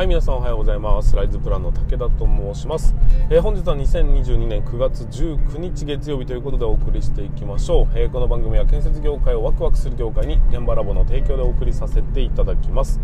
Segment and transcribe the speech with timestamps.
[0.00, 1.14] はい皆さんおはようございます。
[1.14, 2.94] ライズプランの武田と申します、
[3.28, 12.98] えー、本日は2022年9月19日月曜日ということでお送りしていきましょう、えー、この番組は建設業界をワクワクする業界に現場ラボの提供でお送りさせていただきます。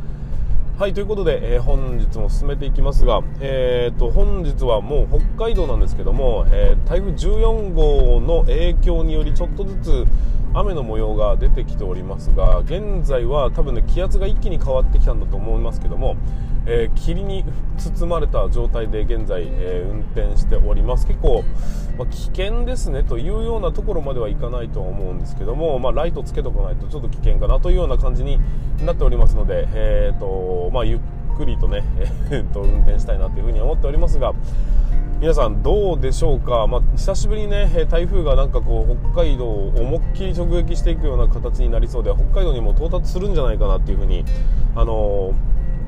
[0.79, 10.07] はいということで、えー、本日も進めていきますが、えーと、本日はもう北海道なんですけども、え台風14号の影響によりちょっとずつ
[10.55, 16.17] 雨の模様が出てきておりますが現在は多分ね気圧が一気に変わってきたんだと思いますけども、
[16.67, 17.45] えー、霧に
[17.79, 21.07] 包まれた状態で現在、えー、運転しております。
[21.07, 21.45] 結構、
[21.99, 28.39] まあ、危険ですねというようなところまではいかないとは思うんですけども、まあ、ライトつけとかないとちょっと危険かなというような感じに
[28.85, 30.99] なっておりますので、えーとまあ、ゆっ
[31.37, 31.85] くりとね、
[32.31, 34.33] えー、と運転したいなというふに思っておりますが
[35.19, 44.27] 皆さんどうでしょうか、まあ、久しぶりにね台風がなんかこう北海道を思いっきり直撃していくような形になりそうで北海道にも到達するんじゃないかなっていうふうに
[44.75, 45.33] あの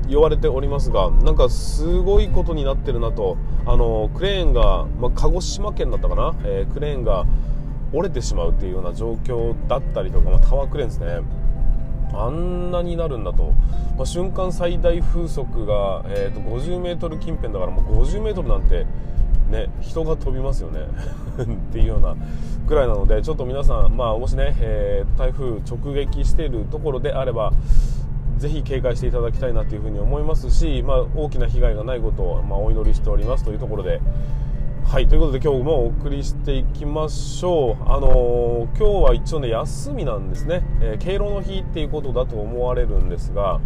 [0.07, 7.27] ー、言われておりますがなんかすごいことになってるなとあのー、クレーンが、まあ、鹿児島県だったかな、えー、クレーンが
[7.93, 11.21] 折れてしまうっていうような状況だったりとか、まあ、タワークレーンですね。
[12.13, 13.53] あんなになるんだと、
[13.95, 18.87] まあ、瞬間最大風速が、えーと、50メートル近辺だからもう50メートルなんて、
[19.49, 20.81] ね、人が飛びますよね。
[21.41, 22.15] っていうような
[22.67, 27.51] ぐらいなのでちょっと皆さん、まあ、もしね、えー、台風直撃しているところであれば
[28.37, 34.01] ぜひ警戒していただきたいなというふうに思いますし、まあ、大きな被害がないことを、まあ、お祈りしておりますというところで。
[34.85, 43.59] はいということで今日もお送りしていきましょう、あのー、今日は一応ね休みなんですね、えー、敬老の日っていうことだと思われるんですが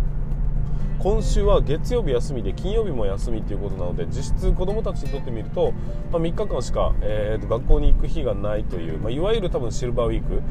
[1.04, 5.74] 今週は月曜日休みで金曜日も休みということなので実質子どもたちにとってみると、
[6.14, 10.42] まあ、3日間しか、えー、と学校に行く日がないという、まあ、いわゆる多分シルバーウィーク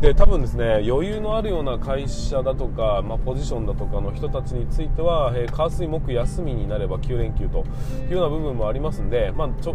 [0.00, 7.64] で多分ですね余裕のあるような会社だとか、まあ、ポジションだとかの人たちについては、えー、火水木休みになれば9連休と
[8.08, 9.74] いうような部分もありますんで、まあ、長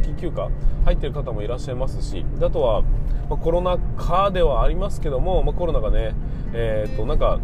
[0.00, 0.48] 期休暇
[0.86, 2.80] 入っている方もいらっしゃいますしあとは、
[3.28, 6.14] まあ、コロナ禍ではありますけども、まあ、コロナがね、
[6.54, 7.38] えー、となんか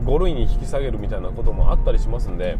[0.00, 2.58] 5類に引き下げるみたいなこともあったりしますんで、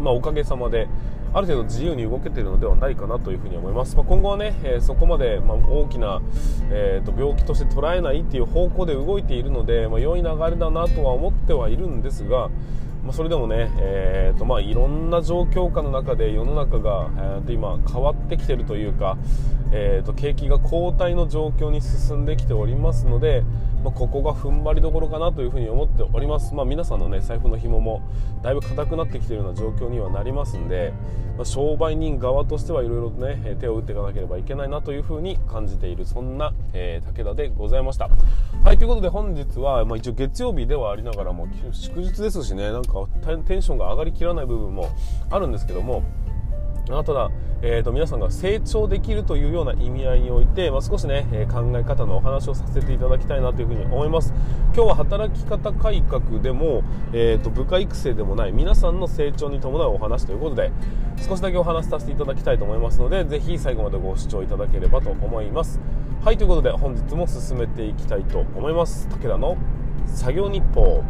[0.00, 0.88] まあ、おかげさまで
[1.34, 6.20] ある程度自由に動けているのではないかなというふに思います、まあ、今後はね、えー、そこまで、まあ、大きな、
[6.70, 12.50] えーと、病気として捉えないっていう方向で動いているので、まあ、良い流れだなとは思ってはいるんですが、
[13.02, 19.16] まあ、それでもね、えーとまあ、いろんな状況下の中で世の中が、えー、と今変わってきているというか、
[19.72, 23.42] えー、と景気が後退の状況に進んできておりますので、
[23.82, 28.02] まあ、ここが踏ん張りどころかなというふうに思っております、まあ、皆さんの、ね、財布の紐も
[28.42, 30.92] だいぶ硬くなってきているような状況にはなりますんで、
[31.36, 38.08] まあ、商売人側としてはいろいろとね手を打っていかなければいけないなというふうに感じているそんな、えー、武田でございました。
[38.64, 43.08] はいということで本日は、まあ、一応月曜日ではありながらも祝日ですしねなんか
[43.46, 44.90] テンションが上がりきらない部分も
[45.30, 46.02] あるんですけども
[46.86, 47.30] ただ、
[47.64, 54.34] えーと、皆さんが成長できるというような意味合いにおいて、まあ、少しね、え考え方のお話をさせていただきたいなというふに思います。
[54.74, 60.72] 今日は働き方改革でも、えーと、部下育成でもない皆さんの成長に伴うお話ということで
[61.28, 65.78] 少しだけお話しさせていただきたいと思いますのでぜひ最後までご視聴いただければと思います。
[66.24, 69.08] はいということで本日も進めていきたいと思います。
[69.08, 69.56] 武田の
[70.06, 71.04] 作業日報。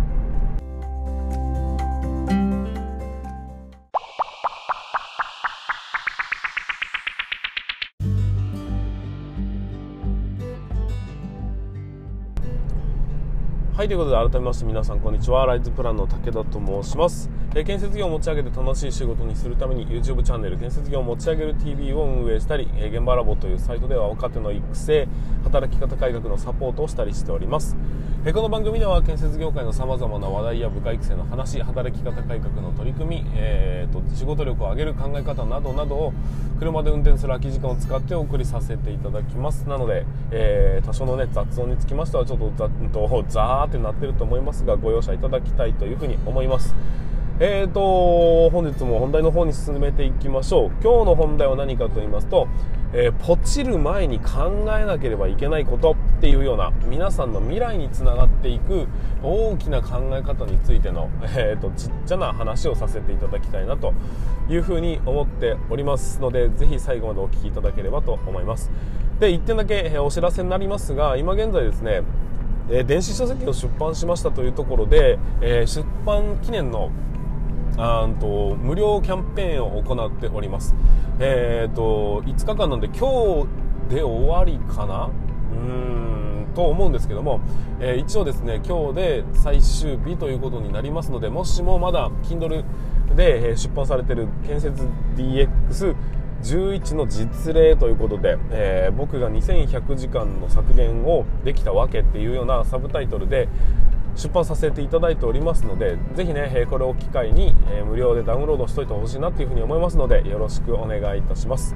[13.83, 15.45] はいということで改めまして皆さんこんにちは。
[15.45, 25.07] ライズプランの武田と申します、え、建設業を持ち上げて楽しい仕事にするために YouTube チャンネル建設業を持ち上げる TV を運営したり、え、現場ラボというサイトでは若手の育成
[25.45, 27.77] 働き方改革のサポートをしたりしております、
[28.25, 36.13] え、この番組では建設業界のさまざまな話題や部下育成の話働き方改革の取り組み、えーと、仕事力を上げる考え方などなどを
[36.59, 39.69] 車で運転する空き時間を使ってお送りさせていただきます。
[39.69, 42.71] なので、え多少のね雑音につきましてはちょっとざ
[43.29, 46.75] ザーってなってると思いますがご容赦いただきたいというふうに思います。
[47.45, 50.71] えーと本日も本題の方に進めていきましょう。
[50.81, 52.47] 今日の本題は何かと言いますと、
[52.93, 58.87] えー、ポチる前に考えなければいけないことっていうような皆さんの未来につながっていく
[59.25, 63.93] 大きな考え方についての、 えーと、ちっちゃな話をさせていただきたいなと
[64.49, 68.71] いうふうに思っておりますのでぜひ最後までお聞きいただければと思います。
[69.19, 72.03] で1点だけ、お知らせになりますが今現在ですね
[72.71, 76.91] え、電子書籍を出版しましたというところで、え、出版記念の
[77.79, 80.75] あと無料キャンペーンを行っております、
[81.19, 83.47] えーと、5日間なんで今
[83.89, 85.11] 日で終わりかな？
[85.53, 87.41] うんと思うんですけども、
[87.81, 92.65] えー、一応ですね今日で最終日ということになりますのでもしもまだ Kindle
[93.15, 94.83] で、出版されている建設
[95.17, 95.95] DX
[96.43, 103.49] 11の実例ということで、えー、僕が2100時間の削減をできたわけっていうようなサブタイトルで
[104.15, 107.55] 出版させていただいておりますのでぜひねこれを機会に
[107.89, 111.75] 無料でダウンロードしといてほしいなというふうに思いますのでよろしくお願いいたします。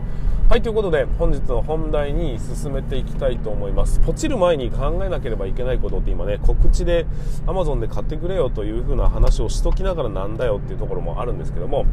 [0.48, 3.98] はいということで本日の本題に進めていきたいと思います。
[4.00, 7.06] ポチる前に考えなければいけないことって今ね告知で
[7.46, 11.84] Amazon で買ってくれよというふうな話をしときながらなんだよっていうところもあるんですけども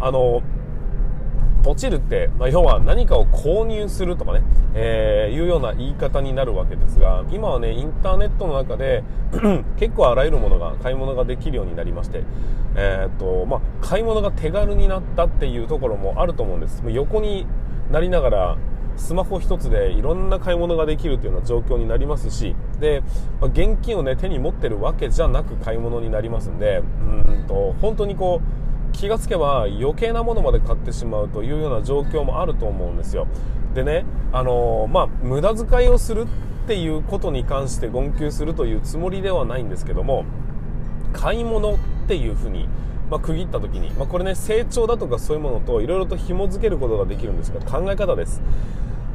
[0.00, 0.42] あの
[1.60, 4.42] ポチるって、まあ、要は何かを購入するとかね、
[4.74, 9.02] えー、いうような言い方になるわけですが、今はね、インターネットの中で
[9.78, 12.24] 結構あらゆるものが、買い物ができるようになりまして、
[12.76, 16.82] えー、っと、まあ、買い物が手軽になったっていうところもあると思うんです。
[16.86, 17.46] 横に
[17.90, 18.56] なりながら、
[18.96, 23.02] スマホ一つでいろんな買い物ができるというような状況になりますし、で、
[23.40, 26.82] まあ、現金をね、手に持ってるわけじゃなく買い物になりますんで、
[27.28, 33.26] うんと、本当にこう、気がつけば余計なものまで買ってしまうというような状況もあると思うんですよ。
[33.74, 36.26] でねあの、まあ無駄遣いをするっ
[36.66, 40.24] ていうことに関して言及するというつもりではないんですけども
[41.12, 41.76] 買い物っ
[42.06, 42.68] ていうふうに
[43.10, 48.40] まあ、区切った時に、まあ、これね成長だとかそういうものといろいろと紐付けることができるんですが考え方です。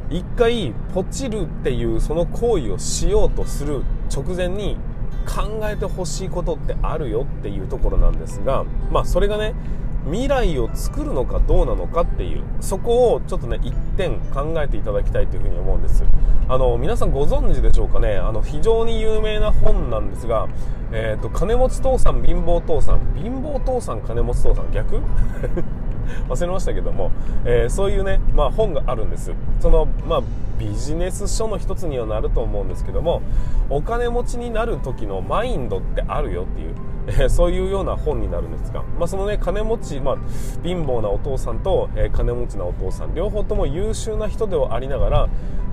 [0.08, 3.82] 一回ポチるっていうその行為をしようとする
[4.14, 4.76] 直前に
[5.26, 9.54] 考えてほしいことってあるよっていうところなんですが、まあ、それがね
[10.06, 16.04] 未来を作るのかどうなのかっていうそこをちょっとね一点考えていただきたいというふうに思うんです。
[16.48, 18.14] あの皆さんご存知でしょうかね？
[18.16, 20.46] あの非常に有名な本なんですが、
[20.92, 23.00] えーと、金持ち父さん貧乏父さん。
[23.20, 25.02] 貧乏父さん金持ち父さん逆？
[26.28, 27.10] 忘れましたけども、
[27.44, 30.22] えー、そういうね、まあ、本があるんですその、まあ、
[30.58, 33.22] ビジネス書の一つにはなると思うんですけども
[33.70, 36.74] お金持ちになる時のマインドってあるよっていう。
[37.06, 40.16] え、 そういうような本になるんですが、まあ、そのね金持ち、まあ、
[40.62, 45.28] 貧乏なお父さんと、え、金持ちなお父さん両方とも優秀な人ではありながら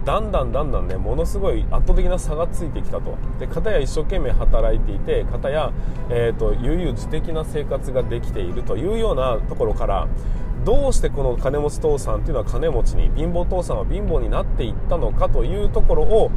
[0.06, 3.16] だんだんだんだんねものすごい圧倒的な差がついてきたと。
[3.40, 5.72] で片や一生懸命働いていて片や、
[6.10, 10.08] えーと、悠々自適な生活ができているというようなところから
[10.66, 16.32] どうしてこの金持ち父さんっていうのは金持ちに貧乏父さんは貧乏になっていったのかというところを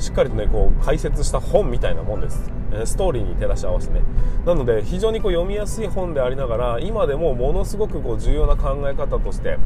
[0.00, 2.50] しっかりとねこう解説した本みたいなもんです。
[2.84, 4.02] ストーリーに照らし合わせてね。
[4.46, 9.58] なので非常にこう読みやすい本でありながら今でもものすごくこう重要な考え方として、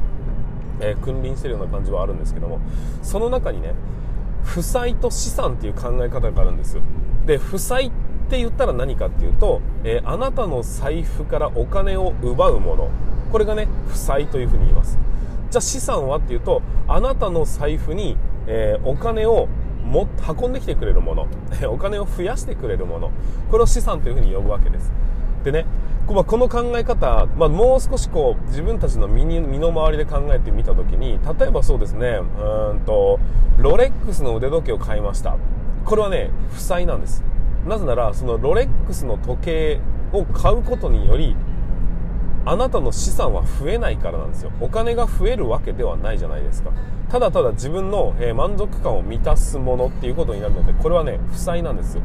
[0.81, 2.61] えー、君臨してるような感じはあるんですけども
[3.03, 3.75] その中にね
[4.43, 6.79] 負債と資産っていう考え方があるんです
[7.27, 7.91] で負債っ
[8.31, 12.91] て言ったら何かっていうと、えー、あなたの財布からお金を奪うもの。
[13.31, 14.99] これがね負債というふうに言います。
[15.51, 18.17] じゃあ資産はっていうとあなたの財布に、
[18.47, 19.49] えー、お金を
[19.85, 20.09] も
[20.41, 21.27] 運んできてくれるもの
[21.71, 23.11] お金を増やしてくれるもの
[23.51, 24.93] これを資産というふうに呼ぶわけです。
[25.45, 25.67] でね
[26.07, 32.21] この考え方、まあ、もう少しこう自分たちの身に身の回りで考えてみた時に例えばそうですね
[32.71, 33.19] うんと
[33.57, 35.37] ロレックスの腕時計を買いました。
[35.85, 37.25] これはね負債なんです。
[37.67, 39.81] なぜならそのロレックスの時計
[40.13, 41.35] を買うことにより
[42.47, 44.51] あなたの資産は増えないからなんですよ。
[44.61, 46.71] お金が増えるわけではないじゃないですか。
[47.09, 52.03] ただただ自分の、え満足感を満たすものっていうことになるのでこれはね負債なんですよ。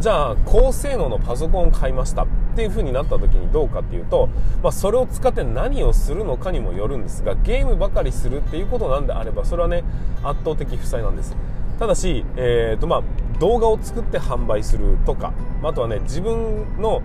[0.00, 2.26] じゃあ高性能のパソコンを買いましたっ
[2.56, 4.28] ていう風になった時にどうかっていうと、
[4.62, 9.82] まあ、それを使って何をするのかにもよるんですがゲームばかりするっていうことなんであればそれはね
[10.22, 11.34] 圧倒的負債なんです。
[11.78, 13.02] ただし、えーとまあ、
[13.40, 15.32] 動画を作って販売するとか
[15.62, 17.02] あとはね自分の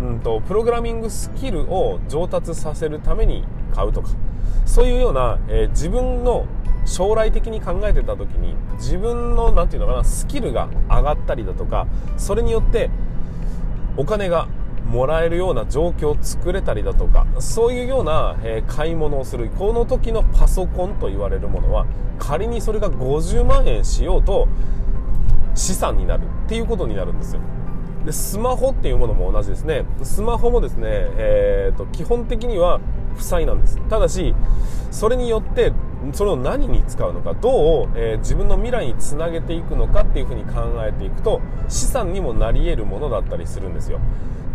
[0.00, 4.08] うんと、プログラミングスキルを上達させるために買うとか
[4.64, 6.46] そういうような、えー、自分の
[6.86, 12.90] 将来的に考えてた時に自分の何て言うのかなスキルが上がったりだとかそれによって
[13.96, 14.48] お金が
[14.86, 21.86] もらえるような状況を作れたりだとかそういうような、え、買い物をするこの時のパソコンと言われるものは
[22.18, 24.48] 仮にそれが50万円しようと
[25.54, 27.40] 資産になるっていうことになるんですよ。
[28.04, 29.84] でスマホっていうものも同じですね。
[30.02, 32.80] スマホもですね、えーと、基本的には
[33.16, 33.78] 負債なんです。
[33.88, 34.34] ただし
[34.90, 35.72] それによって
[36.12, 44.00] それを何に使うのかどう、えー、自分の未来につなげていくのかっていうふうに考えていくと資産にもなり得るものだったりするんですよ。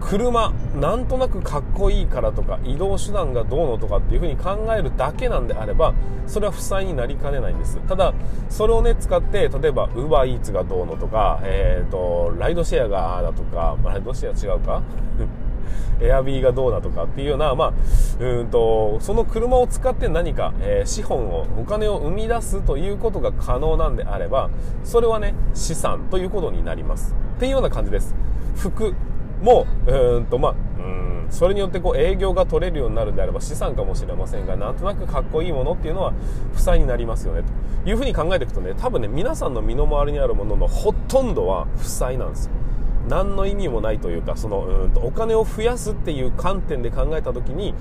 [0.02, 5.94] 車なんとなくかっこいいからとか移動手段がどうのとかっていう風に考えるだけなんであれば
[6.28, 7.80] それは負債になりかねないんです。
[7.88, 8.14] ただ
[8.50, 14.84] それをね使って例えば UberEats がどうのとか、えーと、ライドシェアがだとか、ライドシェア違うか？
[16.01, 17.74] エアビーがどうだとかっていうような、まあ、
[18.19, 24.50] うんとその車を使って何か、えー、資本をお金を生み出すということが可能なんであれば
[24.84, 27.15] それはね資産ということになります。
[27.38, 28.15] っていうような感じです。
[28.55, 28.93] 服
[29.41, 36.13] もうんとまあうんそれによってこう営業が取れるようになるんであれば資産かもしれませんがなんとなくかっこいいものっていうのは
[36.53, 37.43] 負債になりますよね
[37.84, 42.51] というふうに考えていくとね多分ね皆さんの身の回りにあるもののほとんどは負債なんですよ。
[43.08, 47.74] 何の意味もないというかそのうんとお金を増やすっていう観点で考えた時に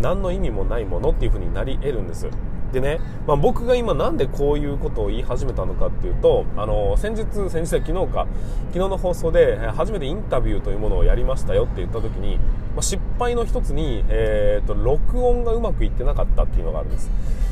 [0.00, 2.28] 何の意味もないものっていうふうになり得るんです。
[2.72, 8.26] でね、まあ、僕が今なんでこういうことを言い始めたのかっていうと、あの、先日、先日は昨日か、
[8.72, 17.10] 昨日の放送で初めてインタビューというものをやりましたよって言った時に、まあ、失敗の一つに、えーと、録音がうまくいってなかったっていうのがあるんです。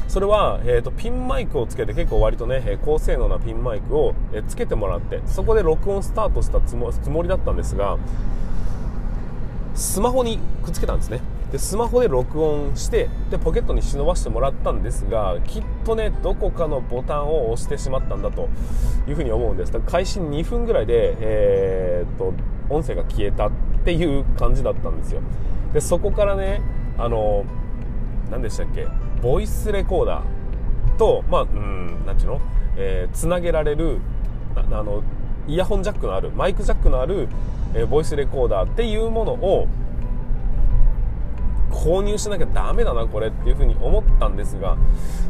[0.09, 4.14] それは、えーと、ピンマイクをつけて結構割とね、高性能なピンマイクを
[4.49, 7.99] つけてもらって、そこで録音スタートしたつもりだったんですが、
[9.75, 11.21] スマホにくっつけたんですね。
[11.54, 18.49] でスマホで録音してでポケットに忍ばしてもらったんですがきっとねどこかのボタンを押してしまったんだと
[19.06, 19.70] いうふうに思うんです。
[19.70, 22.34] だから開始2分ぐらいで、えー、っと
[22.68, 23.50] 音声が消えたっ
[23.84, 25.20] ていう感じだったんですよ。
[25.73, 26.61] でそこからね
[26.99, 27.44] あの
[28.32, 28.88] 何でしたっけ
[29.23, 32.40] ボイスレコーダーとまあうん何ていうの、
[32.76, 34.00] えー、つなげられる
[34.56, 35.04] あの
[35.46, 37.28] イヤホンジャックのあるマイクジャックのある、
[37.75, 39.68] えー、ボイスレコーダーっていうものを
[41.75, 44.76] 購入しなきゃダメだなこれっていうふうに思ったんですが。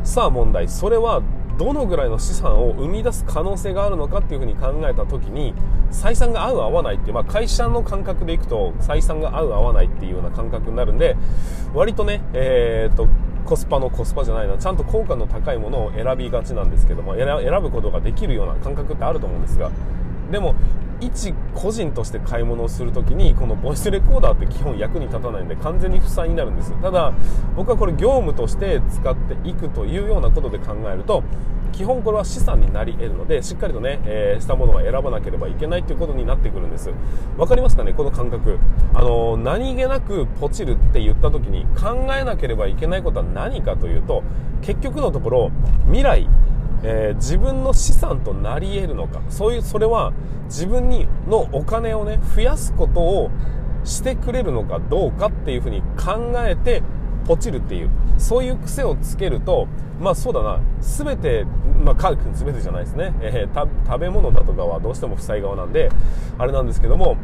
[0.04, 0.68] さあ問題。
[0.68, 1.22] それは
[1.58, 5.54] どのぐらいの資産を生み出す可能性があるのかっていうふうに考えた時に
[5.90, 11.16] 採算が合う合わないって、まあ、会社の感覚でいくと採算が合う合わないっていうような感覚になるんで
[11.72, 13.08] 割とね、えー、と
[13.44, 17.26] コスパのコスパじゃないなちゃんと効果の高いものを選びがちなんですけども選
[17.62, 19.70] ぶことができるような感覚ってあると思うんですが。
[20.30, 20.54] でも
[21.06, 27.12] 一個人として買い物をするときにこのボイスレコーダーって基本役に立たないんで完全に負債になるんですただ
[27.56, 31.22] 僕はこれ業務として使っていくというようなことで考えると
[31.74, 36.92] 基本これは資産になり得るのでしっかりとね、えー、したものを選ばなければいけないということになってくるんです。
[37.36, 37.92] わかりますかね？
[37.92, 38.60] この感覚。
[38.94, 44.22] あの何気なくポチるって言った時に考えなければいけないことは何かというと
[44.62, 45.50] 結局のところ
[45.86, 46.28] 未来
[46.84, 49.20] えー、自分の資産となり得るのか。
[49.28, 50.12] そういうそれは
[50.46, 53.30] 自分にのお金をね増やすことを
[53.84, 56.82] してくれるのかどうかっていうふうに考えて
[57.26, 57.90] ポチるっていう。
[58.18, 59.66] そういう癖をつけると
[60.00, 60.60] まあそうだな。
[60.80, 61.46] 全て
[61.84, 65.90] まあ全てじゃないですね、えー、食べ物だとかはどうしても負債側なんで
[66.38, 67.16] あれなんですけども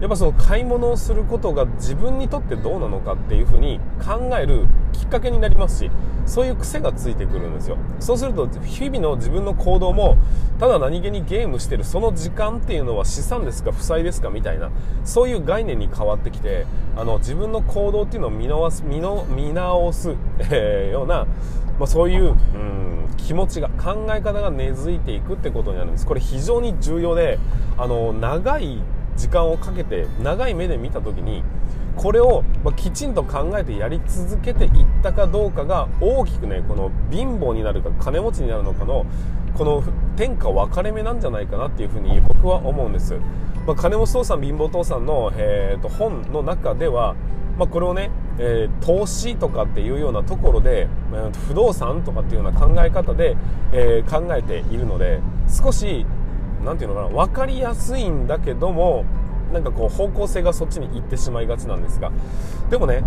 [0.00, 5.90] やっぱその買い物をすることが自分にとってどうなのかっていうふうに考えるきっかけになりますし
[6.26, 7.78] そういう癖がついてくるんですよ。
[8.00, 10.16] そうすると日々の自分の行動も
[10.58, 14.70] ただ何気にゲームしてるその時間っていうのは資産ですか負債ですかみたいな
[15.04, 20.14] そういう概念に変わってきてあの自分の行動っていうのを見直す見の見直す、
[20.50, 21.26] えー、ような、
[21.78, 26.06] まあ、そういう、うん、気持ちが考え方が根付いていくってことになるんです。
[26.06, 27.38] これ非常に重要で
[27.78, 28.80] あの長い
[29.16, 31.42] 時間をかけて長い目で見た時に
[31.96, 32.44] これを、
[32.76, 34.70] きちんと考えてやり続けていっ
[35.02, 39.06] たかどうかが大きくねこの貧乏になるか金持ちになるのかの
[39.56, 39.82] この
[40.16, 43.14] 天下分かれ目なんじゃないかなっていうふうに僕は思うんです、
[43.66, 47.14] まあ、金持ち父さん貧乏父さんの、えーと、本の中では、
[47.56, 53.36] まあ、これをね、えー、投資とかっていうようなところで、えー、不動産とかっていうような考え方で、
[53.72, 56.04] えー、考えているので少し
[56.66, 59.04] 何て言うのかな分かりやすいんだけども
[59.52, 62.10] なんかこう方向性がそっちに行ってしまいがちなんですが
[62.68, 63.04] でもね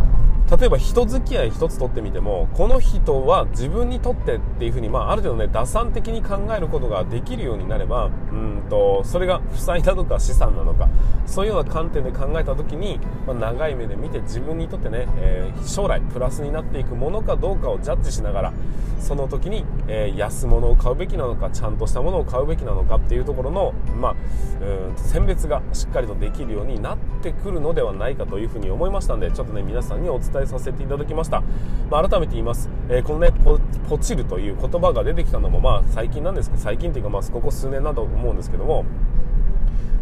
[0.49, 10.89] 例えば人付き合い一つとってみてもこの人は自分にとってっていうふうに、まあ、ある程度ね打算的に考えることができるようになればうんとそれが負債なのか資産なのか
[11.27, 18.53] そういうような観点で考えた時に、まあ、長い目で見て自分にとってね、えー、将来プラスになっていくものかどうかをジャッジしながら
[18.99, 24.15] その時に、えー、安物を買うべきなのかちゃんとしたものを買うべきなのかっていうところの、まあ、
[24.63, 31.41] うん選別がしっかりとできるようになってくるのではないかというふうに思いましたんでちょっとね皆さんにお伝えさせていただきました、
[31.89, 38.85] まあ、改めて言います、えー、このねポポチるという言葉が出てきたのもまあ最近なんですけど最近というかまあここ数年だと思うんですけども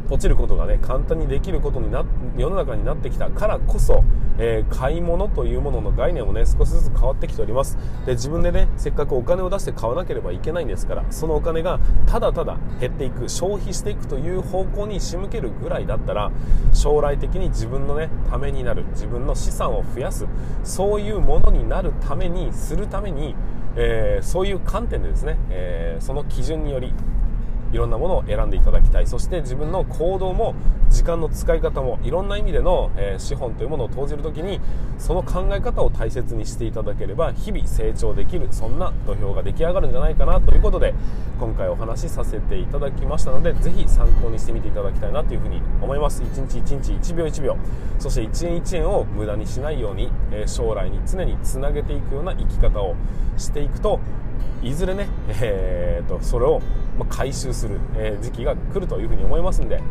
[0.08, 2.06] ポチることがね簡単にできることにな
[2.38, 4.04] 世の中になってきたからこそ、
[4.38, 7.78] えー、買い物というものの概念もね少しずつ変わってきております。
[8.06, 16.32] で自分でねせっかくお金を出して買わなければいけないんですからそのお金がただただ減っていく消費していくという方向に仕向けるぐらいだったら
[16.74, 20.26] 将来的に自分のねためになる自分の資産を増やす
[20.64, 23.36] そういうものになるためにするために、
[23.76, 26.94] えー、そういう観点でですね、えー、その基準により
[27.72, 29.08] いろんなものを選んでいただきたい。
[29.08, 30.56] そして自分の行動も
[30.98, 34.60] 時間の使い方もいろんな意味での、え、資本というものを投じる時に
[34.98, 40.96] その考え方を大切にしていただければ日々成長できるそんな土俵が出来上がるんじゃないかなということで
[41.40, 46.24] 今回お話しさせていただきましたのでぜひ参考にしてみていただきたいなというふうに思います。
[46.24, 47.58] 1日1日1秒1秒
[48.00, 52.96] そして1円1円を無駄にしないように、え、将来に常につなげていくような生き方を
[53.38, 54.00] していくと
[54.64, 55.08] いずれね、
[55.42, 56.62] えーと、それを
[57.10, 57.80] 回収する、
[58.22, 59.82] 時期が来るというふうに思いますんで、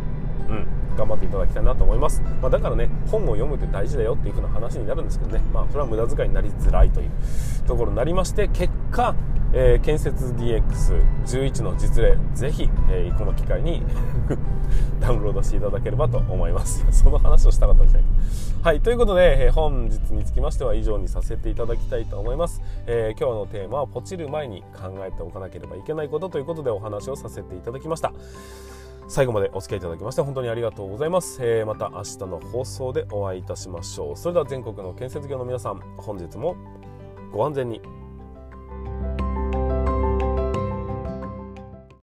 [0.49, 7.11] うん、頑張っていただきたいなと思います、まあ、だからね本を読むって大事だよっていう風な話になるんですけどね、まあ、それは無駄遣いになりづらいという
[7.67, 9.15] ところになりまして結果、
[9.53, 13.83] えー、建設 DX11 の実例ぜひ、えー、この機会に
[15.01, 16.85] ダウンロードしていただければと思います。
[16.91, 18.03] その話をしたかったみたい。
[18.63, 28.13] はいということで、えー、本日につきましては以上にさせていただきたいと思います、え今日のテーマはポチる前に考えておかなければいけないことということでお話をさせていただきました。
[29.09, 34.17] 最後までお付き合いいただきまして本当にありがとうございます、えー、また明日の放送でお会いいたしましょう。
[34.17, 36.57] それでは全国の建設業の皆さん本日も
[37.33, 37.81] ご安全に。